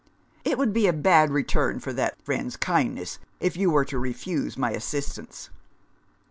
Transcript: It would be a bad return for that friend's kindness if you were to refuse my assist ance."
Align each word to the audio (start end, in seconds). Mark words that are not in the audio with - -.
It 0.43 0.57
would 0.57 0.73
be 0.73 0.87
a 0.87 0.93
bad 0.93 1.29
return 1.29 1.79
for 1.79 1.93
that 1.93 2.19
friend's 2.23 2.57
kindness 2.57 3.19
if 3.39 3.55
you 3.55 3.69
were 3.69 3.85
to 3.85 3.99
refuse 3.99 4.57
my 4.57 4.71
assist 4.71 5.19
ance." 5.19 5.51